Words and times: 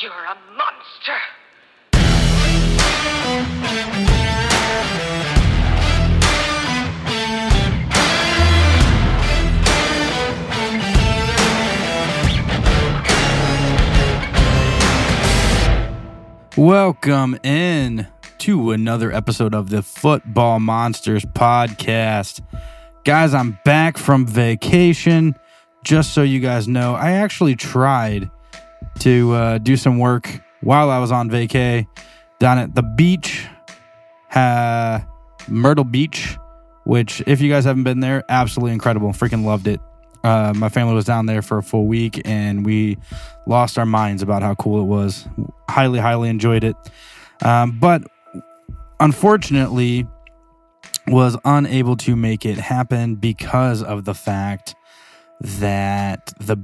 You're 0.00 0.12
a 0.12 0.36
monster. 0.56 1.12
Welcome 16.56 17.36
in 17.42 18.06
to 18.38 18.70
another 18.70 19.10
episode 19.10 19.52
of 19.52 19.70
the 19.70 19.82
Football 19.82 20.60
Monsters 20.60 21.24
podcast. 21.24 22.40
Guys, 23.02 23.34
I'm 23.34 23.58
back 23.64 23.98
from 23.98 24.28
vacation. 24.28 25.34
Just 25.82 26.14
so 26.14 26.22
you 26.22 26.38
guys 26.38 26.68
know, 26.68 26.94
I 26.94 27.12
actually 27.12 27.56
tried 27.56 28.30
to 29.00 29.32
uh, 29.32 29.58
do 29.58 29.76
some 29.76 29.98
work 29.98 30.42
while 30.60 30.90
I 30.90 30.98
was 30.98 31.12
on 31.12 31.30
vacay 31.30 31.86
down 32.38 32.58
at 32.58 32.74
the 32.74 32.82
beach, 32.82 33.46
uh, 34.34 35.00
Myrtle 35.48 35.84
Beach, 35.84 36.36
which, 36.84 37.22
if 37.26 37.40
you 37.40 37.50
guys 37.50 37.64
haven't 37.64 37.84
been 37.84 38.00
there, 38.00 38.24
absolutely 38.28 38.72
incredible. 38.72 39.10
Freaking 39.10 39.44
loved 39.44 39.66
it. 39.66 39.80
Uh, 40.24 40.52
my 40.56 40.68
family 40.68 40.94
was 40.94 41.04
down 41.04 41.26
there 41.26 41.42
for 41.42 41.58
a 41.58 41.62
full 41.62 41.86
week 41.86 42.20
and 42.24 42.66
we 42.66 42.98
lost 43.46 43.78
our 43.78 43.86
minds 43.86 44.22
about 44.22 44.42
how 44.42 44.54
cool 44.56 44.80
it 44.80 44.86
was. 44.86 45.28
Highly, 45.68 45.98
highly 46.00 46.28
enjoyed 46.28 46.64
it. 46.64 46.76
Um, 47.42 47.78
but 47.78 48.02
unfortunately, 49.00 50.06
was 51.06 51.36
unable 51.44 51.96
to 51.96 52.16
make 52.16 52.44
it 52.44 52.58
happen 52.58 53.14
because 53.14 53.82
of 53.82 54.04
the 54.04 54.14
fact 54.14 54.74
that 55.40 56.32
the 56.40 56.56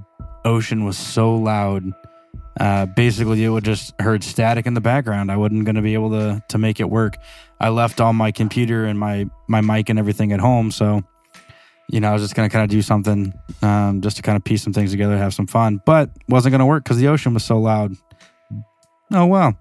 ocean 0.45 0.85
was 0.85 0.99
so 0.99 1.35
loud. 1.35 1.85
Uh, 2.59 2.87
basically, 2.87 3.43
it 3.45 3.49
would 3.49 3.65
just 3.65 4.01
heard 4.01 4.23
static 4.23 4.67
in 4.67 4.75
the 4.75 4.81
background. 4.81 5.31
I 5.31 5.37
wasn't 5.37 5.65
going 5.65 5.75
to 5.75 5.83
be 5.83 5.95
able 5.95 6.11
to 6.11 6.43
to 6.49 6.59
make 6.59 6.81
it 6.81 6.89
work. 6.89 7.17
I 7.61 7.71
left 7.71 8.01
all 8.01 8.13
my 8.13 8.31
computer 8.31 8.85
and 8.85 8.99
my 8.99 9.27
my 9.49 9.61
mic 9.61 9.89
and 9.89 9.99
everything 9.99 10.33
at 10.33 10.41
home, 10.41 10.71
so 10.71 11.03
you 11.91 12.01
know, 12.01 12.11
I 12.11 12.13
was 12.13 12.23
just 12.23 12.35
going 12.35 12.49
to 12.49 12.53
kind 12.53 12.65
of 12.65 12.71
do 12.71 12.83
something 12.83 13.35
um, 13.63 14.01
just 14.01 14.17
to 14.17 14.23
kind 14.23 14.37
of 14.37 14.45
piece 14.45 14.63
some 14.63 14.73
things 14.73 14.91
together, 14.91 15.17
have 15.19 15.35
some 15.35 15.47
fun, 15.47 15.83
but 15.85 16.11
wasn't 16.29 16.53
going 16.53 16.61
to 16.61 16.67
work 16.67 16.85
because 16.85 16.97
the 16.99 17.09
ocean 17.09 17.35
was 17.35 17.45
so 17.45 17.59
loud. 17.59 17.95
Oh, 19.13 19.27
well. 19.27 19.55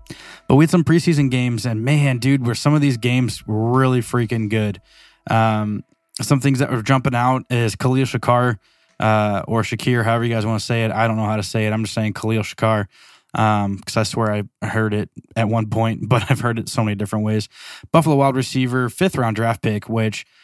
But 0.47 0.55
we 0.55 0.63
had 0.63 0.69
some 0.69 0.83
preseason 0.83 1.30
games, 1.30 1.66
and 1.66 1.83
man, 1.83 2.19
dude, 2.19 2.45
were 2.45 2.55
some 2.55 2.73
of 2.73 2.81
these 2.81 2.97
games 2.97 3.44
really 3.45 4.00
freaking 4.00 4.50
good. 4.50 4.81
Um, 5.30 5.83
some 6.22 6.39
things 6.39 6.59
that 6.59 6.72
were 6.72 6.81
jumping 6.81 7.16
out 7.16 7.44
is 7.50 7.75
Khalil 7.75 8.05
Shakar 8.05 8.57
uh, 8.99 9.44
or 9.47 9.63
Shakir, 9.63 10.03
however 10.03 10.25
you 10.25 10.33
guys 10.33 10.45
want 10.45 10.59
to 10.59 10.66
say 10.66 10.86
it. 10.86 10.91
I 10.91 11.08
don't 11.08 11.17
know 11.17 11.25
how 11.25 11.38
to 11.38 11.44
say 11.44 11.66
it. 11.66 11.73
I'm 11.73 11.83
just 11.83 11.94
saying 11.94 12.13
Khalil 12.13 12.44
Shakar 12.44 12.88
because 13.31 13.66
um, 13.66 13.81
I 13.95 14.03
swear 14.03 14.45
I 14.61 14.66
heard 14.66 14.94
it 14.94 15.09
at 15.35 15.47
one 15.47 15.69
point, 15.69 16.02
but 16.09 16.30
I've 16.30 16.41
heard 16.41 16.59
it 16.59 16.69
so 16.69 16.83
many 16.83 16.95
different 16.95 17.25
ways. 17.25 17.50
Buffalo 17.91 18.16
Wild 18.16 18.35
receiver, 18.35 18.89
fifth 18.89 19.16
round 19.16 19.35
draft 19.35 19.61
pick, 19.61 19.89
which– 19.89 20.25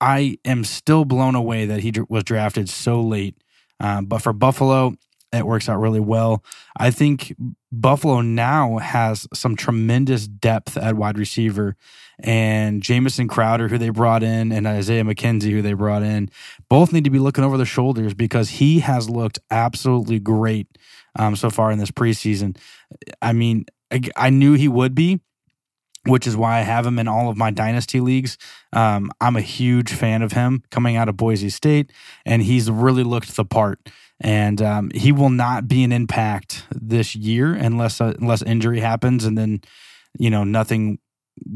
I 0.00 0.38
am 0.44 0.64
still 0.64 1.04
blown 1.04 1.34
away 1.34 1.66
that 1.66 1.80
he 1.80 1.92
was 2.08 2.24
drafted 2.24 2.68
so 2.68 3.00
late. 3.00 3.36
Um, 3.80 4.06
but 4.06 4.22
for 4.22 4.32
Buffalo, 4.32 4.94
it 5.38 5.46
works 5.46 5.68
out 5.68 5.80
really 5.80 6.00
well. 6.00 6.44
I 6.76 6.90
think 6.90 7.34
Buffalo 7.72 8.20
now 8.20 8.78
has 8.78 9.26
some 9.34 9.56
tremendous 9.56 10.26
depth 10.26 10.76
at 10.76 10.96
wide 10.96 11.18
receiver, 11.18 11.76
and 12.18 12.82
Jamison 12.82 13.28
Crowder, 13.28 13.68
who 13.68 13.78
they 13.78 13.90
brought 13.90 14.22
in, 14.22 14.52
and 14.52 14.66
Isaiah 14.66 15.04
McKenzie, 15.04 15.50
who 15.50 15.62
they 15.62 15.74
brought 15.74 16.02
in, 16.02 16.30
both 16.68 16.92
need 16.92 17.04
to 17.04 17.10
be 17.10 17.18
looking 17.18 17.44
over 17.44 17.56
their 17.56 17.66
shoulders 17.66 18.14
because 18.14 18.48
he 18.48 18.80
has 18.80 19.10
looked 19.10 19.38
absolutely 19.50 20.18
great 20.18 20.66
um, 21.18 21.36
so 21.36 21.50
far 21.50 21.70
in 21.70 21.78
this 21.78 21.90
preseason. 21.90 22.56
I 23.20 23.32
mean, 23.32 23.66
I, 23.90 24.00
I 24.16 24.30
knew 24.30 24.54
he 24.54 24.68
would 24.68 24.94
be 24.94 25.20
which 26.06 26.26
is 26.26 26.36
why 26.36 26.58
I 26.58 26.62
have 26.62 26.86
him 26.86 26.98
in 26.98 27.08
all 27.08 27.28
of 27.28 27.36
my 27.36 27.50
dynasty 27.50 28.00
leagues. 28.00 28.38
Um, 28.72 29.10
I'm 29.20 29.36
a 29.36 29.40
huge 29.40 29.92
fan 29.92 30.22
of 30.22 30.32
him 30.32 30.62
coming 30.70 30.96
out 30.96 31.08
of 31.08 31.16
Boise 31.16 31.50
State, 31.50 31.92
and 32.24 32.42
he's 32.42 32.70
really 32.70 33.02
looked 33.02 33.36
the 33.36 33.44
part. 33.44 33.80
And 34.20 34.62
um, 34.62 34.90
he 34.94 35.12
will 35.12 35.30
not 35.30 35.68
be 35.68 35.84
an 35.84 35.92
impact 35.92 36.64
this 36.70 37.14
year 37.14 37.52
unless 37.54 38.00
uh, 38.00 38.14
unless 38.18 38.42
injury 38.42 38.80
happens, 38.80 39.24
and 39.24 39.36
then 39.36 39.60
you 40.18 40.30
know 40.30 40.44
nothing. 40.44 40.98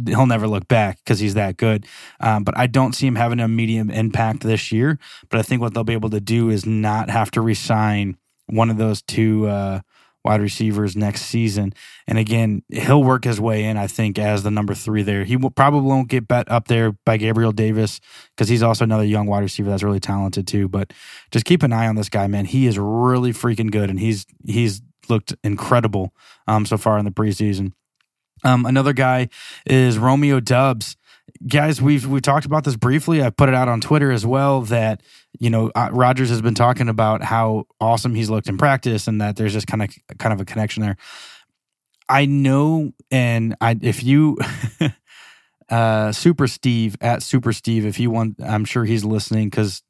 He'll 0.07 0.27
never 0.27 0.47
look 0.47 0.69
back 0.69 0.99
because 0.99 1.21
he's 1.21 1.33
that 1.35 1.57
good. 1.57 1.87
Um, 2.21 2.45
but 2.45 2.57
I 2.59 2.67
don't 2.67 2.95
see 2.95 3.07
him 3.07 3.15
having 3.15 3.41
a 3.41 3.49
medium 3.49 3.91
impact 3.91 4.43
this 4.43 4.71
year. 4.71 4.99
But 5.31 5.39
I 5.39 5.43
think 5.43 5.63
what 5.63 5.73
they'll 5.73 5.85
be 5.85 5.95
able 5.95 6.11
to 6.11 6.21
do 6.21 6.51
is 6.51 6.67
not 6.67 7.09
have 7.09 7.31
to 7.31 7.41
resign 7.41 8.19
one 8.47 8.69
of 8.69 8.77
those 8.77 9.01
two. 9.01 9.47
Uh, 9.47 9.81
wide 10.25 10.41
receivers 10.41 10.97
next 10.97 11.23
season. 11.23 11.73
And 12.07 12.19
again, 12.19 12.63
he'll 12.69 13.03
work 13.03 13.25
his 13.25 13.41
way 13.41 13.65
in, 13.65 13.77
I 13.77 13.87
think, 13.87 14.19
as 14.19 14.43
the 14.43 14.51
number 14.51 14.75
three 14.75 15.03
there. 15.03 15.25
He 15.25 15.37
will 15.37 15.51
probably 15.51 15.89
won't 15.89 16.09
get 16.09 16.29
bet 16.29 16.51
up 16.51 16.69
there 16.69 16.93
by 17.05 17.17
Gabriel 17.17 17.53
Davis 17.53 18.01
because 18.37 18.49
he's 18.49 18.63
also 18.63 18.85
another 18.85 19.05
young 19.05 19.27
wide 19.27 19.43
receiver 19.43 19.71
that's 19.71 19.83
really 19.83 20.01
talented 20.01 20.47
too. 20.47 20.69
But 20.69 20.93
just 21.31 21.45
keep 21.45 21.63
an 21.63 21.73
eye 21.73 21.87
on 21.87 21.97
this 21.97 22.09
guy, 22.09 22.27
man. 22.27 22.45
He 22.45 22.67
is 22.67 22.79
really 22.79 23.33
freaking 23.33 23.71
good, 23.71 23.91
and 23.91 23.99
he's 23.99 24.27
he's 24.47 24.83
looked 25.09 25.35
incredible 25.43 26.15
um, 26.47 26.67
so 26.67 26.77
far 26.77 26.99
in 26.99 27.05
the 27.05 27.11
preseason. 27.11 27.73
Um, 28.43 28.65
another 28.65 28.93
guy 28.93 29.29
is 29.67 29.99
Romeo 29.99 30.41
Doubs 30.41 30.97
guys, 31.47 31.81
we've 31.81 32.07
we 32.07 32.21
talked 32.21 32.47
about 32.47 32.65
this 32.65 32.77
briefly. 32.77 33.23
I 33.23 33.31
put 33.31 33.49
it 33.49 33.55
out 33.55 33.69
on 33.69 33.81
Twitter 33.81 34.11
as 34.11 34.27
well 34.27 34.63
that 34.63 35.03
you 35.39 35.51
know 35.51 35.71
uh, 35.75 35.91
Rodgers 35.93 36.31
has 36.31 36.43
been 36.43 36.55
talking 36.55 36.89
about 36.89 37.23
how 37.23 37.67
awesome 37.81 38.15
he's 38.15 38.31
looked 38.31 38.49
in 38.49 38.59
practice 38.59 39.07
and 39.09 39.21
that 39.21 39.37
there's 39.37 39.53
just 39.53 39.67
kind 39.67 39.83
of 39.83 39.91
kind 40.19 40.33
of 40.33 40.41
a 40.41 40.45
connection 40.45 40.83
there. 40.83 40.97
I 42.09 42.27
know, 42.27 42.93
and 43.11 43.57
I 43.61 43.77
if 43.81 44.03
you. 44.03 44.39
uh 45.69 46.11
super 46.11 46.49
steve 46.49 46.97
at 47.01 47.23
super 47.23 47.53
steve 47.53 47.87
if 47.87 48.01
you 48.01 48.11
want 48.11 48.35
i'm 48.45 48.65
sure 48.65 48.85
he's 48.85 49.05
listening 49.05 49.49
because 49.49 49.85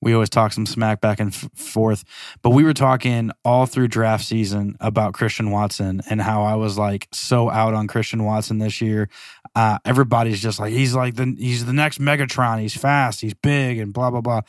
we 0.00 0.14
always 0.14 0.30
talk 0.30 0.52
some 0.52 0.66
smack 0.66 1.00
back 1.00 1.20
and 1.20 1.32
f- 1.32 1.48
forth. 1.54 2.04
But 2.42 2.50
we 2.50 2.64
were 2.64 2.74
talking 2.74 3.30
all 3.44 3.66
through 3.66 3.88
draft 3.88 4.24
season 4.24 4.76
about 4.80 5.14
Christian 5.14 5.50
Watson 5.50 6.00
and 6.08 6.20
how 6.22 6.42
I 6.42 6.54
was 6.54 6.78
like 6.78 7.08
so 7.12 7.50
out 7.50 7.74
on 7.74 7.86
Christian 7.86 8.24
Watson 8.24 8.58
this 8.58 8.80
year. 8.80 9.08
Uh, 9.54 9.78
everybody's 9.84 10.40
just 10.40 10.58
like 10.58 10.72
he's 10.72 10.94
like 10.94 11.16
the 11.16 11.34
he's 11.38 11.66
the 11.66 11.72
next 11.72 12.00
Megatron. 12.00 12.60
He's 12.60 12.76
fast. 12.76 13.20
He's 13.20 13.34
big 13.34 13.78
and 13.78 13.92
blah 13.92 14.10
blah 14.10 14.20
blah. 14.20 14.40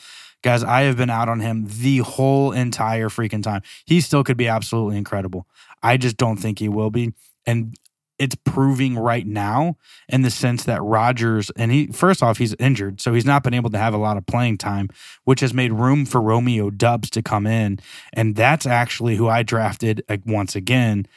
Guys, 0.43 0.63
I 0.63 0.81
have 0.83 0.97
been 0.97 1.09
out 1.09 1.29
on 1.29 1.39
him 1.39 1.65
the 1.67 1.99
whole 1.99 2.51
entire 2.51 3.09
freaking 3.09 3.43
time. 3.43 3.61
He 3.85 4.01
still 4.01 4.23
could 4.23 4.37
be 4.37 4.47
absolutely 4.47 4.97
incredible. 4.97 5.45
I 5.83 5.97
just 5.97 6.17
don't 6.17 6.37
think 6.37 6.59
he 6.59 6.69
will 6.69 6.89
be. 6.89 7.13
And 7.45 7.75
it's 8.21 8.35
proving 8.35 8.95
right 8.95 9.25
now 9.25 9.77
in 10.07 10.21
the 10.21 10.29
sense 10.29 10.63
that 10.65 10.79
Rodgers 10.83 11.49
and 11.55 11.71
he 11.71 11.87
first 11.87 12.21
off 12.21 12.37
he's 12.37 12.53
injured, 12.59 13.01
so 13.01 13.15
he's 13.15 13.25
not 13.25 13.41
been 13.41 13.55
able 13.55 13.71
to 13.71 13.79
have 13.79 13.95
a 13.95 13.97
lot 13.97 14.15
of 14.15 14.27
playing 14.27 14.59
time, 14.59 14.89
which 15.23 15.39
has 15.39 15.55
made 15.55 15.73
room 15.73 16.05
for 16.05 16.21
Romeo 16.21 16.69
Doubs 16.69 17.09
to 17.09 17.23
come 17.23 17.47
in, 17.47 17.79
and 18.13 18.35
that's 18.35 18.67
actually 18.67 19.15
who 19.15 19.27
I 19.27 19.41
drafted 19.41 20.03
like, 20.07 20.21
once 20.25 20.55
again 20.55 21.07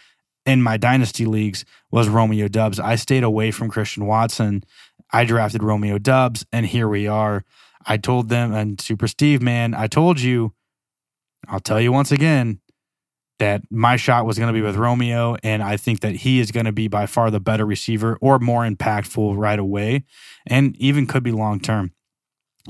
in 0.47 0.63
my 0.63 0.79
dynasty 0.79 1.27
leagues 1.27 1.65
was 1.91 2.09
Romeo 2.09 2.49
Doubs. 2.49 2.81
I 2.81 2.97
stayed 2.97 3.23
away 3.23 3.51
from 3.51 3.71
Christian 3.71 4.07
Watson. 4.07 4.65
I 5.13 5.25
drafted 5.25 5.63
Romeo 5.63 5.99
Doubs, 5.99 6.47
and 6.53 6.65
here 6.65 6.89
we 6.89 7.07
are. 7.07 7.45
I 7.87 7.99
told 7.99 8.31
them 8.31 8.55
and 8.55 8.81
Super 8.81 9.09
Steve, 9.09 9.43
man, 9.43 9.75
I 9.75 9.89
told 9.89 10.21
you. 10.21 10.55
I'll 11.49 11.61
tell 11.61 11.81
you 11.81 11.93
once 11.93 12.11
again, 12.11 12.61
that 13.39 13.63
my 13.71 13.97
shot 13.97 14.27
was 14.27 14.39
going 14.39 14.47
to 14.47 14.53
be 14.53 14.65
with 14.65 14.77
Romeo, 14.77 15.37
and 15.43 15.63
I 15.63 15.77
think 15.77 16.01
that 16.01 16.15
he 16.15 16.41
is 16.41 16.51
going 16.51 16.67
to 16.67 16.73
be 16.73 16.89
by 16.89 17.07
far 17.07 17.31
the 17.31 17.41
better 17.41 17.67
receiver 17.67 18.17
or 18.21 18.39
more 18.39 18.63
impactful 18.63 19.37
right 19.37 19.59
away, 19.59 20.05
and 20.47 20.77
even 20.77 21.07
could 21.07 21.23
be 21.23 21.33
long 21.33 21.61
term. 21.61 21.93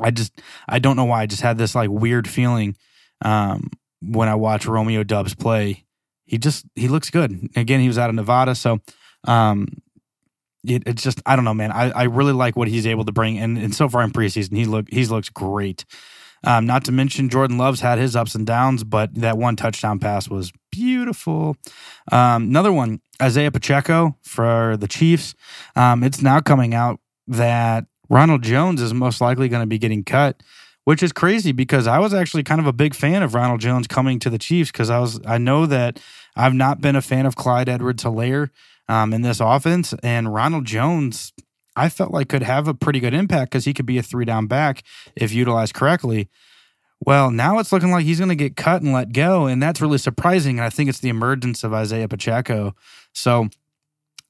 I 0.00 0.10
just 0.10 0.41
I 0.69 0.78
don't 0.78 0.97
know 0.97 1.04
why 1.04 1.22
I 1.22 1.26
just 1.26 1.42
had 1.42 1.58
this 1.58 1.75
like 1.75 1.91
weird 1.91 2.26
feeling 2.26 2.76
um, 3.22 3.70
when 4.00 4.28
I 4.28 4.34
watch 4.34 4.66
Romeo 4.66 5.04
Doubs 5.04 5.34
play. 5.34 5.84
He 6.25 6.38
just 6.38 6.64
he 6.75 6.88
looks 6.88 7.10
good. 7.10 7.50
Again, 7.55 7.81
he 7.81 7.88
was 7.88 7.99
out 7.99 8.08
of 8.08 8.17
Nevada, 8.17 8.55
so 8.55 8.81
um, 9.25 9.69
it, 10.67 10.82
it's 10.87 11.02
just 11.02 11.20
I 11.26 11.37
don't 11.37 11.44
know, 11.44 11.55
man. 11.55 11.70
I, 11.70 11.90
I 11.90 12.02
really 12.05 12.32
like 12.32 12.56
what 12.56 12.69
he's 12.69 12.87
able 12.87 13.05
to 13.05 13.12
bring, 13.12 13.38
and, 13.38 13.58
and 13.58 13.75
so 13.75 13.88
far 13.88 14.02
in 14.02 14.10
preseason, 14.10 14.56
he 14.56 14.64
look 14.64 14.87
he's 14.88 15.10
looks 15.10 15.28
great. 15.28 15.84
Um, 16.44 16.67
not 16.67 16.85
to 16.85 16.93
mention 16.93 17.29
Jordan 17.29 17.58
Love's 17.58 17.81
had 17.81 17.99
his 17.99 18.14
ups 18.14 18.35
and 18.35 18.46
downs, 18.46 18.85
but 18.85 19.14
that 19.14 19.38
one 19.38 19.56
touchdown 19.56 19.99
pass 19.99 20.29
was 20.29 20.52
beautiful. 20.70 21.56
Um, 22.12 22.44
another 22.44 22.73
one, 22.73 23.00
Isaiah 23.20 23.50
Pacheco 23.50 24.17
for 24.23 24.76
the 24.76 24.88
Chiefs. 24.88 25.35
Um, 25.75 26.02
it's 26.02 26.23
now 26.23 26.41
coming 26.41 26.75
out 26.75 27.00
that 27.26 27.87
Ronald 28.08 28.43
Jones 28.43 28.81
is 28.82 28.93
most 28.93 29.20
likely 29.20 29.49
going 29.49 29.62
to 29.62 29.67
be 29.67 29.79
getting 29.79 30.05
cut, 30.05 30.43
which 30.85 31.02
is 31.02 31.12
crazy 31.12 31.52
because 31.52 31.87
I 31.87 31.99
was 31.99 32.12
actually 32.12 32.43
kind 32.43 32.61
of 32.61 32.67
a 32.67 32.73
big 32.73 32.94
fan 32.94 33.23
of 33.23 33.35
Ronald 33.35 33.61
Jones 33.61 33.87
coming 33.87 34.19
to 34.20 34.31
the 34.31 34.38
Chiefs 34.38 34.70
because 34.70 34.91
I 34.91 34.99
was 34.99 35.20
I 35.26 35.38
know 35.38 35.67
that 35.67 36.00
I've 36.37 36.55
not 36.55 36.81
been 36.81 36.96
a 36.96 37.02
fan 37.02 37.26
of 37.26 37.37
Clyde 37.37 37.69
Edwards-Helaire 37.69 38.50
um, 38.88 39.14
in 39.14 39.23
this 39.23 39.41
offense, 39.41 39.94
and 40.02 40.35
Ronald 40.35 40.67
Jones 40.67 41.32
I 41.76 41.88
felt 41.88 42.12
like 42.12 42.29
could 42.29 42.43
have 42.43 42.69
a 42.69 42.75
pretty 42.75 43.00
good 43.00 43.15
impact 43.15 43.50
because 43.50 43.65
he 43.65 43.75
could 43.75 43.87
be 43.87 43.99
a 43.99 44.03
three 44.03 44.25
down 44.25 44.47
back 44.47 44.82
if 45.17 45.32
utilized 45.32 45.75
correctly. 45.75 46.29
Well, 47.05 47.31
now 47.31 47.59
it's 47.59 47.73
looking 47.73 47.91
like 47.91 48.05
he's 48.05 48.19
going 48.19 48.31
to 48.31 48.35
get 48.35 48.56
cut 48.56 48.82
and 48.82 48.93
let 48.93 49.12
go, 49.12 49.47
and 49.47 49.62
that's 49.62 49.81
really 49.81 49.99
surprising. 49.99 50.59
And 50.59 50.65
I 50.65 50.71
think 50.71 50.88
it's 50.88 51.00
the 51.00 51.11
emergence 51.11 51.62
of 51.62 51.75
Isaiah 51.75 52.09
Pacheco. 52.09 52.75
So 53.12 53.49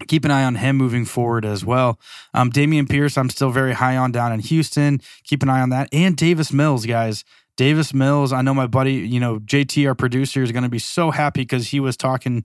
keep 0.08 0.24
an 0.24 0.30
eye 0.30 0.44
on 0.44 0.56
him 0.56 0.76
moving 0.76 1.04
forward 1.04 1.44
as 1.44 1.64
well. 1.64 2.00
Um, 2.32 2.50
Dameon 2.50 2.88
Pierce, 2.88 3.16
I'm 3.16 3.30
still 3.30 3.50
very 3.50 3.74
high 3.74 3.96
on 3.96 4.12
down 4.12 4.32
in 4.32 4.40
Houston. 4.40 5.00
Keep 5.24 5.42
an 5.42 5.48
eye 5.48 5.60
on 5.60 5.70
that. 5.70 5.88
And 5.92 6.16
Davis 6.16 6.52
Mills, 6.52 6.86
guys. 6.86 7.24
Davis 7.56 7.94
Mills, 7.94 8.32
I 8.32 8.42
know 8.42 8.54
my 8.54 8.66
buddy, 8.66 8.94
you 8.94 9.20
know, 9.20 9.38
JT, 9.38 9.86
our 9.86 9.94
producer, 9.94 10.42
is 10.42 10.50
going 10.50 10.64
to 10.64 10.68
be 10.68 10.80
so 10.80 11.12
happy 11.12 11.42
because 11.42 11.68
he 11.68 11.78
was 11.78 11.96
talking. 11.96 12.44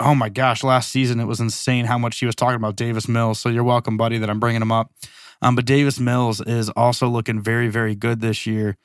Oh 0.00 0.14
my 0.14 0.28
gosh, 0.28 0.62
last 0.62 0.92
season 0.92 1.18
it 1.18 1.24
was 1.24 1.40
insane 1.40 1.84
how 1.84 1.98
much 1.98 2.18
he 2.18 2.26
was 2.26 2.36
talking 2.36 2.56
about 2.56 2.76
Davis 2.76 3.08
Mills. 3.08 3.40
So 3.40 3.48
you're 3.48 3.64
welcome, 3.64 3.96
buddy, 3.96 4.18
that 4.18 4.30
I'm 4.30 4.38
bringing 4.38 4.62
him 4.62 4.70
up. 4.70 4.92
Um, 5.42 5.54
but 5.54 5.64
Davis 5.64 5.98
Mills 5.98 6.40
is 6.40 6.68
also 6.70 7.08
looking 7.08 7.40
very, 7.40 7.68
very 7.68 7.94
good 7.94 8.20
this 8.20 8.46
year. 8.46 8.76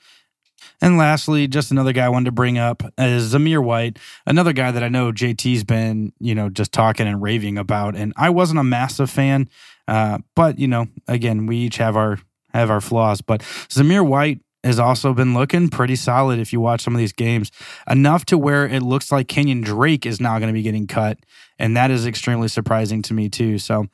And 0.82 0.98
lastly, 0.98 1.48
just 1.48 1.72
another 1.72 1.94
guy 1.94 2.06
I 2.06 2.10
wanted 2.10 2.26
to 2.26 2.32
bring 2.32 2.58
up 2.58 2.84
is 2.98 3.34
Zamir 3.34 3.64
White, 3.64 4.00
another 4.26 4.54
guy 4.54 4.72
that 4.72 4.84
I 4.84 4.90
know 4.90 5.12
JT's 5.12 5.64
been, 5.64 6.14
you 6.20 6.34
know, 6.36 6.50
just 6.50 6.72
talking 6.72 7.08
and 7.08 7.22
raving 7.22 7.58
about. 7.58 7.96
And 7.96 8.14
I 8.18 8.30
wasn't 8.30 8.60
a 8.60 8.64
massive 8.64 9.10
fan, 9.10 9.50
uh, 9.88 10.20
but 10.36 10.60
you 10.60 10.68
know, 10.68 10.88
again, 11.08 11.46
we 11.46 11.58
each 11.58 11.78
have 11.78 11.96
our 11.96 12.20
have 12.54 12.70
our 12.70 12.82
flaws. 12.82 13.22
But 13.22 13.42
Zamir 13.70 14.06
White 14.06 14.42
has 14.64 14.80
also 14.80 15.14
been 15.14 15.34
looking 15.34 15.70
pretty 15.70 15.96
solid 15.96 16.40
if 16.40 16.54
you 16.54 16.60
watch 16.60 16.82
some 16.82 16.94
of 16.96 17.00
these 17.00 17.14
games, 17.14 17.52
enough 17.90 18.26
to 18.26 18.38
where 18.38 18.66
it 18.66 18.82
looks 18.82 19.12
like 19.12 19.28
Kenyon 19.28 19.62
Drake 19.62 20.06
is 20.06 20.22
now 20.22 20.40
going 20.40 20.48
to 20.48 20.54
be 20.54 20.62
getting 20.62 20.88
cut, 20.88 21.20
and 21.60 21.76
that 21.76 21.92
is 21.92 22.06
extremely 22.06 22.48
surprising 22.48 23.02
to 23.04 23.14
me 23.14 23.30
too. 23.30 23.58
So, 23.60 23.88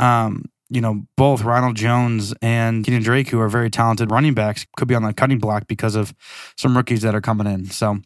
um, 0.00 0.44
you 0.70 0.80
know, 0.80 1.02
both 1.16 1.42
Ronald 1.42 1.76
Jones 1.76 2.34
and 2.40 2.84
Kenyon 2.84 3.02
Drake, 3.02 3.28
who 3.28 3.40
are 3.40 3.48
very 3.48 3.70
talented 3.70 4.10
running 4.10 4.34
backs, 4.34 4.66
could 4.76 4.88
be 4.88 4.94
on 4.94 5.02
the 5.02 5.12
cutting 5.12 5.38
block 5.38 5.66
because 5.68 5.94
of 5.94 6.14
some 6.56 6.76
rookies 6.76 7.02
that 7.02 7.14
are 7.14 7.20
coming 7.20 7.46
in. 7.46 7.66
So 7.66 7.98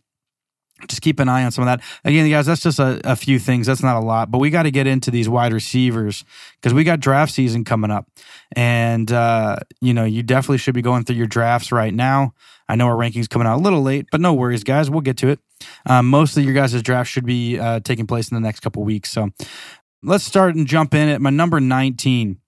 just 0.87 1.03
keep 1.03 1.19
an 1.21 1.29
eye 1.29 1.45
on 1.45 1.51
some 1.51 1.67
of 1.67 1.67
that. 1.67 1.85
Again, 2.05 2.31
guys, 2.31 2.47
that's 2.47 2.63
just 2.63 2.79
a, 2.79 3.01
a 3.05 3.17
few 3.17 3.39
things. 3.39 3.67
That's 3.67 3.83
not 3.83 3.97
a 3.97 4.05
lot, 4.05 4.31
but 4.31 4.39
we 4.39 4.51
got 4.51 4.63
to 4.65 4.71
get 4.71 4.87
into 4.87 5.11
these 5.11 5.29
wide 5.29 5.53
receivers 5.53 6.25
because 6.61 6.73
we 6.73 6.85
got 6.85 7.01
draft 7.01 7.33
season 7.33 7.65
coming 7.65 7.91
up. 7.91 8.09
And, 8.55 9.11
uh, 9.11 9.57
you 9.81 9.93
know, 9.93 10.05
you 10.05 10.23
definitely 10.23 10.59
should 10.59 10.75
be 10.75 10.83
going 10.83 11.05
through 11.05 11.17
your 11.17 11.27
drafts 11.27 11.73
right 11.73 11.93
now. 11.93 12.35
I 12.69 12.77
know 12.77 12.87
our 12.87 12.97
rankings 12.97 13.29
coming 13.29 13.49
out 13.49 13.57
a 13.57 13.63
little 13.63 13.83
late, 13.83 14.07
but 14.13 14.21
no 14.21 14.35
worries, 14.35 14.63
guys. 14.63 14.91
We'll 14.91 15.01
get 15.01 15.17
to 15.19 15.29
it. 15.29 15.41
Um, 15.87 16.09
most 16.09 16.37
of 16.37 16.45
your 16.45 16.55
guys' 16.55 16.81
draft 16.83 17.11
should 17.11 17.27
be 17.27 17.59
uh, 17.59 17.81
taking 17.81 18.07
place 18.07 18.31
in 18.31 18.35
the 18.35 18.41
next 18.41 18.61
couple 18.61 18.85
weeks. 18.85 19.11
So 19.11 19.31
let's 20.03 20.25
start 20.25 20.55
and 20.55 20.67
jump 20.67 20.95
in 20.95 21.09
at 21.09 21.21
my 21.21 21.31
number 21.31 21.61
19. 21.61 22.39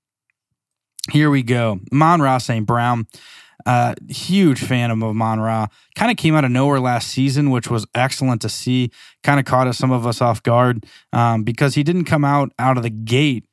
Here 1.10 1.30
we 1.30 1.42
go. 1.42 1.80
Amon-Ra 1.92 2.38
St. 2.38 2.66
Brown. 2.66 3.06
Uh, 3.66 3.94
huge 4.08 4.60
fan 4.60 4.90
of 4.90 5.02
Amon-Ra. 5.02 5.66
Kind 5.94 6.10
of 6.10 6.16
came 6.16 6.34
out 6.34 6.44
of 6.44 6.50
nowhere 6.50 6.80
last 6.80 7.08
season, 7.08 7.50
which 7.50 7.68
was 7.68 7.86
excellent 7.94 8.42
to 8.42 8.48
see. 8.48 8.90
Kind 9.22 9.40
of 9.40 9.46
caught 9.46 9.66
us, 9.66 9.78
some 9.78 9.90
of 9.90 10.06
us 10.06 10.20
off 10.20 10.42
guard 10.42 10.86
um, 11.12 11.44
because 11.44 11.74
he 11.74 11.82
didn't 11.82 12.04
come 12.04 12.24
out 12.24 12.52
out 12.58 12.76
of 12.76 12.82
the 12.82 12.90
gate 12.90 13.44